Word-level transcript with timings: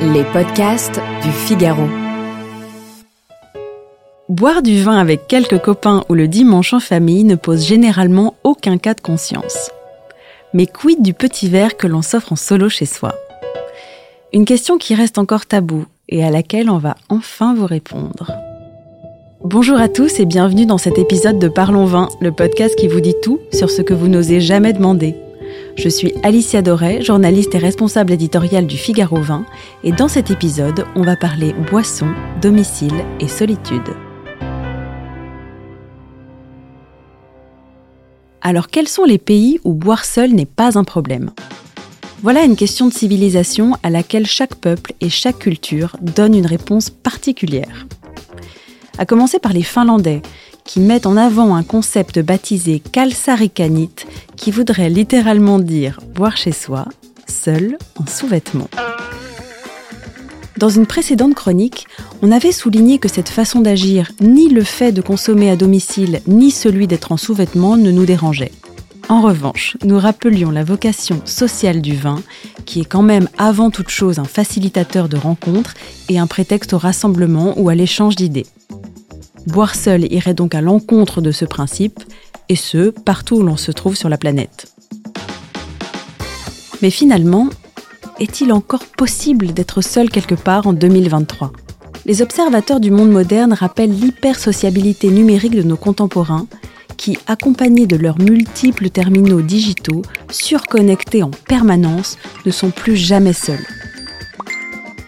Les 0.00 0.24
podcasts 0.32 1.00
du 1.22 1.30
Figaro. 1.30 1.86
Boire 4.28 4.62
du 4.62 4.82
vin 4.82 4.96
avec 4.96 5.28
quelques 5.28 5.58
copains 5.58 6.04
ou 6.08 6.14
le 6.14 6.28
dimanche 6.28 6.72
en 6.72 6.80
famille 6.80 7.24
ne 7.24 7.34
pose 7.34 7.66
généralement 7.66 8.34
aucun 8.44 8.78
cas 8.78 8.94
de 8.94 9.00
conscience. 9.00 9.70
Mais 10.54 10.66
quid 10.66 11.02
du 11.02 11.12
petit 11.12 11.48
verre 11.48 11.76
que 11.76 11.86
l'on 11.86 12.02
s'offre 12.02 12.32
en 12.32 12.36
solo 12.36 12.68
chez 12.68 12.86
soi? 12.86 13.14
Une 14.32 14.44
question 14.44 14.78
qui 14.78 14.94
reste 14.94 15.18
encore 15.18 15.46
taboue 15.46 15.86
et 16.08 16.24
à 16.24 16.30
laquelle 16.30 16.70
on 16.70 16.78
va 16.78 16.96
enfin 17.08 17.54
vous 17.54 17.66
répondre. 17.66 18.32
Bonjour 19.44 19.78
à 19.78 19.88
tous 19.88 20.18
et 20.18 20.24
bienvenue 20.24 20.66
dans 20.66 20.78
cet 20.78 20.98
épisode 20.98 21.38
de 21.38 21.48
Parlons 21.48 21.84
Vin, 21.84 22.08
le 22.20 22.32
podcast 22.32 22.74
qui 22.76 22.88
vous 22.88 23.00
dit 23.00 23.14
tout 23.22 23.38
sur 23.52 23.70
ce 23.70 23.82
que 23.82 23.94
vous 23.94 24.08
n'osez 24.08 24.40
jamais 24.40 24.72
demander. 24.72 25.14
Je 25.76 25.90
suis 25.90 26.14
Alicia 26.22 26.62
Doré, 26.62 27.02
journaliste 27.02 27.54
et 27.54 27.58
responsable 27.58 28.12
éditoriale 28.14 28.66
du 28.66 28.78
Figaro 28.78 29.20
Vin, 29.20 29.44
et 29.84 29.92
dans 29.92 30.08
cet 30.08 30.30
épisode, 30.30 30.86
on 30.94 31.02
va 31.02 31.16
parler 31.16 31.52
boisson, 31.70 32.08
domicile 32.40 33.04
et 33.20 33.28
solitude. 33.28 33.94
Alors 38.40 38.68
quels 38.68 38.88
sont 38.88 39.04
les 39.04 39.18
pays 39.18 39.60
où 39.64 39.74
boire 39.74 40.06
seul 40.06 40.32
n'est 40.32 40.46
pas 40.46 40.78
un 40.78 40.84
problème? 40.84 41.32
Voilà 42.22 42.44
une 42.44 42.56
question 42.56 42.88
de 42.88 42.94
civilisation 42.94 43.76
à 43.82 43.90
laquelle 43.90 44.26
chaque 44.26 44.54
peuple 44.54 44.94
et 45.02 45.10
chaque 45.10 45.40
culture 45.40 45.96
donne 46.00 46.34
une 46.34 46.46
réponse 46.46 46.88
particulière. 46.88 47.86
À 48.96 49.04
commencer 49.04 49.38
par 49.38 49.52
les 49.52 49.62
Finlandais, 49.62 50.22
qui 50.66 50.80
mettent 50.80 51.06
en 51.06 51.16
avant 51.16 51.54
un 51.54 51.62
concept 51.62 52.18
baptisé 52.18 52.80
kalsarikanit, 52.80 53.90
qui 54.36 54.50
voudrait 54.50 54.90
littéralement 54.90 55.58
dire 55.58 56.00
boire 56.14 56.36
chez 56.36 56.52
soi, 56.52 56.86
seul, 57.26 57.78
en 57.96 58.06
sous-vêtements. 58.06 58.68
Dans 60.58 60.70
une 60.70 60.86
précédente 60.86 61.34
chronique, 61.34 61.86
on 62.22 62.32
avait 62.32 62.52
souligné 62.52 62.98
que 62.98 63.08
cette 63.08 63.28
façon 63.28 63.60
d'agir, 63.60 64.10
ni 64.20 64.48
le 64.48 64.64
fait 64.64 64.90
de 64.90 65.02
consommer 65.02 65.50
à 65.50 65.56
domicile, 65.56 66.20
ni 66.26 66.50
celui 66.50 66.86
d'être 66.86 67.12
en 67.12 67.18
sous-vêtements 67.18 67.76
ne 67.76 67.90
nous 67.90 68.06
dérangeait. 68.06 68.52
En 69.08 69.20
revanche, 69.20 69.76
nous 69.84 69.98
rappelions 69.98 70.50
la 70.50 70.64
vocation 70.64 71.20
sociale 71.26 71.80
du 71.80 71.94
vin, 71.94 72.22
qui 72.64 72.80
est 72.80 72.84
quand 72.86 73.02
même 73.02 73.28
avant 73.38 73.70
toute 73.70 73.90
chose 73.90 74.18
un 74.18 74.24
facilitateur 74.24 75.08
de 75.08 75.16
rencontres 75.16 75.74
et 76.08 76.18
un 76.18 76.26
prétexte 76.26 76.72
au 76.72 76.78
rassemblement 76.78 77.54
ou 77.56 77.68
à 77.68 77.74
l'échange 77.74 78.16
d'idées. 78.16 78.46
Boire 79.46 79.76
seul 79.76 80.12
irait 80.12 80.34
donc 80.34 80.54
à 80.54 80.60
l'encontre 80.60 81.20
de 81.20 81.30
ce 81.30 81.44
principe, 81.44 82.00
et 82.48 82.56
ce, 82.56 82.90
partout 82.90 83.36
où 83.36 83.42
l'on 83.42 83.56
se 83.56 83.70
trouve 83.72 83.96
sur 83.96 84.08
la 84.08 84.18
planète. 84.18 84.72
Mais 86.82 86.90
finalement, 86.90 87.48
est-il 88.18 88.52
encore 88.52 88.84
possible 88.84 89.52
d'être 89.52 89.82
seul 89.82 90.10
quelque 90.10 90.34
part 90.34 90.66
en 90.66 90.72
2023 90.72 91.52
Les 92.06 92.22
observateurs 92.22 92.80
du 92.80 92.90
monde 92.90 93.10
moderne 93.10 93.52
rappellent 93.52 93.94
l'hypersociabilité 93.94 95.08
numérique 95.10 95.54
de 95.54 95.62
nos 95.62 95.76
contemporains, 95.76 96.46
qui, 96.96 97.18
accompagnés 97.26 97.86
de 97.86 97.96
leurs 97.96 98.18
multiples 98.18 98.90
terminaux 98.90 99.42
digitaux, 99.42 100.02
surconnectés 100.30 101.22
en 101.22 101.30
permanence, 101.30 102.16
ne 102.46 102.50
sont 102.50 102.70
plus 102.70 102.96
jamais 102.96 103.32
seuls. 103.32 103.64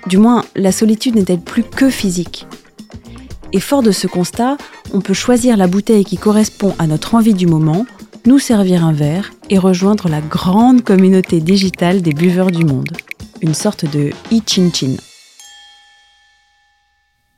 Du 0.06 0.16
moins, 0.16 0.44
la 0.54 0.70
solitude 0.70 1.16
n'est-elle 1.16 1.40
plus 1.40 1.64
que 1.64 1.90
physique? 1.90 2.46
Et 3.52 3.60
fort 3.60 3.82
de 3.82 3.90
ce 3.90 4.06
constat, 4.06 4.56
on 4.92 5.00
peut 5.00 5.14
choisir 5.14 5.56
la 5.56 5.66
bouteille 5.66 6.04
qui 6.04 6.18
correspond 6.18 6.74
à 6.78 6.86
notre 6.86 7.14
envie 7.14 7.34
du 7.34 7.46
moment, 7.46 7.86
nous 8.26 8.38
servir 8.38 8.84
un 8.84 8.92
verre 8.92 9.32
et 9.48 9.58
rejoindre 9.58 10.08
la 10.08 10.20
grande 10.20 10.82
communauté 10.82 11.40
digitale 11.40 12.02
des 12.02 12.12
buveurs 12.12 12.50
du 12.50 12.64
monde. 12.64 12.90
Une 13.40 13.54
sorte 13.54 13.84
de 13.84 14.10
e-chin-chin. 14.32 14.96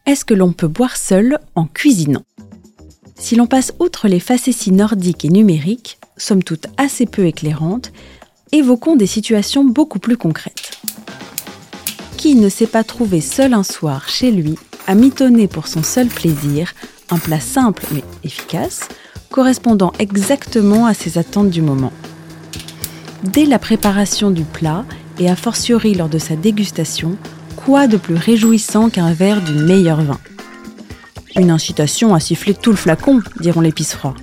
Est-ce 0.06 0.25
que 0.25 0.34
l'on 0.34 0.53
peut 0.53 0.69
boire 0.69 0.97
seul 0.97 1.38
en 1.54 1.66
cuisinant? 1.66 2.25
Si 3.16 3.37
l'on 3.37 3.47
passe 3.47 3.72
outre 3.78 4.09
les 4.09 4.19
facéties 4.19 4.72
nordiques 4.72 5.25
et 5.25 5.28
numériques, 5.28 5.98
somme 6.16 6.42
toute 6.42 6.66
assez 6.78 7.06
peu 7.06 7.27
éclairantes, 7.27 7.92
évoquons 8.50 8.97
des 8.97 9.06
situations 9.06 9.62
beaucoup 9.62 9.98
plus 9.98 10.16
concrètes. 10.16 10.81
Qui 12.16 12.34
ne 12.34 12.48
s'est 12.48 12.66
pas 12.66 12.82
trouvé 12.82 13.21
seul 13.21 13.54
un 13.54 13.62
soir 13.62 14.09
chez 14.09 14.31
lui 14.31 14.56
à 14.90 14.96
mitonner 14.96 15.46
pour 15.46 15.68
son 15.68 15.84
seul 15.84 16.08
plaisir 16.08 16.72
un 17.10 17.18
plat 17.18 17.38
simple 17.38 17.86
mais 17.92 18.02
efficace, 18.24 18.88
correspondant 19.30 19.92
exactement 20.00 20.86
à 20.86 20.94
ses 20.94 21.16
attentes 21.16 21.50
du 21.50 21.62
moment. 21.62 21.92
Dès 23.22 23.44
la 23.44 23.60
préparation 23.60 24.32
du 24.32 24.42
plat 24.42 24.84
et 25.20 25.30
a 25.30 25.36
fortiori 25.36 25.94
lors 25.94 26.08
de 26.08 26.18
sa 26.18 26.34
dégustation, 26.34 27.16
quoi 27.54 27.86
de 27.86 27.98
plus 27.98 28.16
réjouissant 28.16 28.90
qu'un 28.90 29.12
verre 29.12 29.42
du 29.42 29.52
meilleur 29.52 30.02
vin? 30.02 30.18
Une 31.36 31.52
incitation 31.52 32.12
à 32.12 32.18
siffler 32.18 32.54
tout 32.54 32.70
le 32.70 32.76
flacon, 32.76 33.22
diront 33.38 33.60
les 33.60 33.70
froids. 33.70 34.16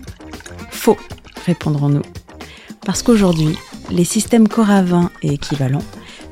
Faux, 0.69 0.97
répondrons-nous. 1.45 2.03
Parce 2.85 3.03
qu'aujourd'hui, 3.03 3.57
les 3.89 4.03
systèmes 4.03 4.49
Coravin 4.49 5.11
et 5.23 5.31
équivalents 5.31 5.85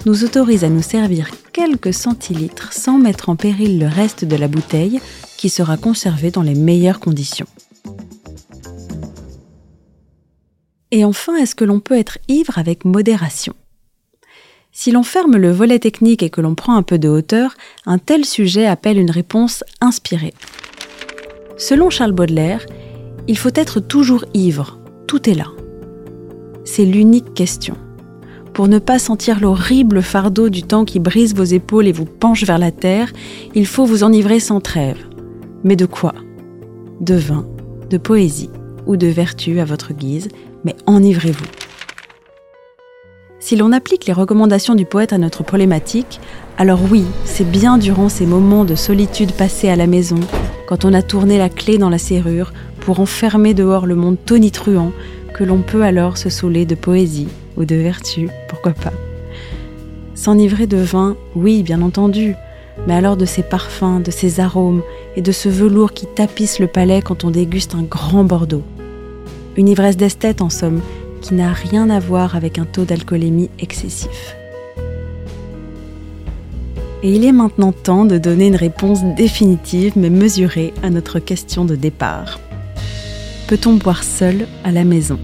nous 0.05 0.25
autorisent 0.25 0.65
à 0.65 0.69
nous 0.69 0.81
servir 0.81 1.29
quelques 1.55 1.93
centilitres 1.93 2.73
sans 2.73 2.97
mettre 2.97 3.29
en 3.29 3.37
péril 3.37 3.79
le 3.79 3.87
reste 3.87 4.25
de 4.25 4.35
la 4.35 4.49
bouteille 4.49 4.99
qui 5.37 5.47
sera 5.47 5.77
conservée 5.77 6.29
dans 6.29 6.41
les 6.41 6.53
meilleures 6.53 6.99
conditions. 6.99 7.47
Et 10.91 11.05
enfin, 11.05 11.37
est-ce 11.37 11.55
que 11.55 11.63
l'on 11.63 11.79
peut 11.79 11.97
être 11.97 12.17
ivre 12.27 12.57
avec 12.57 12.83
modération? 12.83 13.53
Si 14.73 14.91
l'on 14.91 15.03
ferme 15.03 15.37
le 15.37 15.49
volet 15.49 15.79
technique 15.79 16.23
et 16.23 16.29
que 16.29 16.41
l'on 16.41 16.55
prend 16.55 16.75
un 16.75 16.83
peu 16.83 16.99
de 16.99 17.07
hauteur, 17.07 17.55
un 17.85 17.99
tel 17.99 18.25
sujet 18.25 18.65
appelle 18.65 18.97
une 18.97 19.11
réponse 19.11 19.63
inspirée. 19.79 20.33
Selon 21.57 21.89
Charles 21.89 22.11
Baudelaire, 22.11 22.65
il 23.29 23.37
faut 23.37 23.55
être 23.55 23.79
toujours 23.79 24.25
ivre, 24.33 24.77
tout 25.07 25.29
est 25.29 25.35
là. 25.35 25.47
C'est 26.65 26.83
l'unique 26.83 27.33
question 27.33 27.77
pour 28.55 28.69
ne 28.69 28.79
pas 28.79 28.99
sentir 28.99 29.41
l'horrible 29.41 30.01
fardeau 30.01 30.47
du 30.47 30.63
temps 30.63 30.85
qui 30.85 30.99
brise 30.99 31.35
vos 31.35 31.43
épaules 31.43 31.87
et 31.87 31.91
vous 31.91 32.05
penche 32.05 32.45
vers 32.45 32.57
la 32.57 32.71
terre, 32.71 33.11
il 33.53 33.67
faut 33.67 33.85
vous 33.85 34.01
enivrer 34.01 34.39
sans 34.39 34.61
trêve. 34.61 34.97
Mais 35.65 35.75
de 35.75 35.85
quoi? 35.85 36.13
De 37.01 37.15
vin, 37.15 37.45
de 37.89 37.97
poésie 37.97 38.49
ou 38.85 38.95
de 38.95 39.07
vertu 39.07 39.59
à 39.59 39.65
votre 39.65 39.93
guise, 39.93 40.29
mais 40.63 40.73
enivrez-vous. 40.87 41.45
Si 43.41 43.57
l'on 43.57 43.73
applique 43.73 44.05
les 44.05 44.13
recommandations 44.13 44.73
du 44.73 44.85
poète 44.85 45.11
à 45.11 45.17
notre 45.17 45.43
problématique, 45.43 46.21
alors 46.57 46.79
oui, 46.89 47.03
c'est 47.25 47.51
bien 47.51 47.77
durant 47.77 48.07
ces 48.07 48.25
moments 48.25 48.63
de 48.63 48.75
solitude 48.75 49.33
passés 49.33 49.67
à 49.67 49.75
la 49.75 49.85
maison, 49.85 50.21
quand 50.69 50.85
on 50.85 50.93
a 50.93 51.01
tourné 51.01 51.37
la 51.37 51.49
clé 51.49 51.77
dans 51.77 51.89
la 51.89 51.97
serrure 51.97 52.53
pour 52.79 53.01
enfermer 53.01 53.53
dehors 53.53 53.85
le 53.85 53.95
monde 53.95 54.17
tonitruant, 54.25 54.93
que 55.33 55.43
l'on 55.43 55.61
peut 55.61 55.83
alors 55.83 56.17
se 56.17 56.29
saouler 56.29 56.65
de 56.65 56.75
poésie 56.75 57.27
ou 57.57 57.65
de 57.65 57.75
vertu, 57.75 58.29
pourquoi 58.47 58.73
pas. 58.73 58.93
S'enivrer 60.15 60.67
de 60.67 60.77
vin, 60.77 61.17
oui, 61.35 61.63
bien 61.63 61.81
entendu, 61.81 62.35
mais 62.87 62.93
alors 62.93 63.17
de 63.17 63.25
ses 63.25 63.43
parfums, 63.43 64.01
de 64.03 64.11
ses 64.11 64.39
arômes 64.39 64.81
et 65.15 65.21
de 65.21 65.31
ce 65.31 65.49
velours 65.49 65.93
qui 65.93 66.05
tapisse 66.05 66.59
le 66.59 66.67
palais 66.67 67.01
quand 67.01 67.23
on 67.23 67.31
déguste 67.31 67.75
un 67.75 67.83
grand 67.83 68.23
Bordeaux. 68.23 68.63
Une 69.57 69.69
ivresse 69.69 69.97
d'esthète, 69.97 70.41
en 70.41 70.49
somme, 70.49 70.81
qui 71.21 71.33
n'a 71.33 71.53
rien 71.53 71.89
à 71.89 71.99
voir 71.99 72.35
avec 72.35 72.59
un 72.59 72.65
taux 72.65 72.85
d'alcoolémie 72.85 73.49
excessif. 73.59 74.35
Et 77.03 77.11
il 77.11 77.23
est 77.23 77.31
maintenant 77.31 77.71
temps 77.71 78.05
de 78.05 78.17
donner 78.17 78.47
une 78.47 78.55
réponse 78.55 79.03
définitive 79.15 79.93
mais 79.95 80.09
mesurée 80.09 80.73
à 80.81 80.89
notre 80.89 81.19
question 81.19 81.65
de 81.65 81.75
départ. 81.75 82.39
Peut-on 83.47 83.73
boire 83.73 84.03
seul 84.03 84.47
à 84.63 84.71
la 84.71 84.83
maison? 84.83 85.19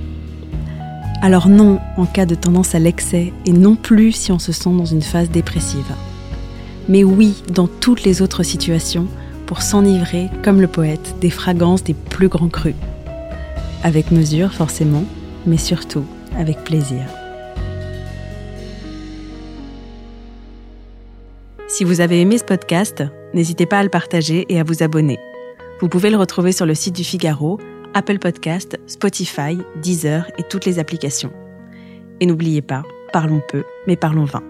Alors 1.24 1.50
non 1.50 1.80
en 1.98 2.08
cas 2.08 2.26
de 2.26 2.34
tendance 2.34 2.74
à 2.74 2.80
l'excès 2.80 3.32
et 3.46 3.52
non 3.52 3.76
plus 3.76 4.12
si 4.12 4.32
on 4.32 4.40
se 4.40 4.52
sent 4.52 4.72
dans 4.76 4.86
une 4.86 5.04
phase 5.04 5.30
dépressive. 5.30 5.94
Mais 6.90 7.04
oui 7.04 7.44
dans 7.48 7.68
toutes 7.68 8.04
les 8.04 8.24
autres 8.24 8.42
situations 8.42 9.08
pour 9.46 9.62
s'enivrer, 9.62 10.30
comme 10.44 10.62
le 10.62 10.68
poète, 10.68 11.16
des 11.22 11.30
fragrances 11.30 11.84
des 11.84 11.94
plus 11.94 12.28
grands 12.28 12.50
crus. 12.50 12.74
Avec 13.84 14.10
mesure 14.10 14.52
forcément, 14.52 15.04
mais 15.46 15.58
surtout 15.58 16.06
avec 16.36 16.64
plaisir. 16.64 17.04
Si 21.68 21.84
vous 21.84 22.02
avez 22.02 22.20
aimé 22.20 22.40
ce 22.40 22.46
podcast, 22.46 23.04
n'hésitez 23.36 23.68
pas 23.68 23.80
à 23.80 23.84
le 23.84 23.90
partager 23.90 24.46
et 24.50 24.60
à 24.60 24.64
vous 24.64 24.82
abonner. 24.82 25.20
Vous 25.82 25.88
pouvez 25.88 26.10
le 26.10 26.18
retrouver 26.18 26.52
sur 26.52 26.66
le 26.66 26.76
site 26.76 26.96
du 26.96 27.04
Figaro 27.04 27.60
Apple 27.94 28.20
Podcast, 28.20 28.80
Spotify, 28.88 29.58
Deezer 29.82 30.26
et 30.38 30.44
toutes 30.44 30.66
les 30.66 30.80
applications. 30.80 31.34
Et 32.22 32.26
n'oubliez 32.26 32.62
pas, 32.62 32.84
parlons 33.12 33.42
peu, 33.50 33.64
mais 33.88 33.98
parlons 33.98 34.26
vin. 34.26 34.44